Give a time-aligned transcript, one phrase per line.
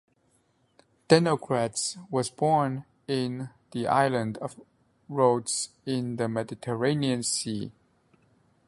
[1.09, 4.59] Denocrates was born in the island of
[5.07, 7.71] Rhodes in the Mediterranean Sea.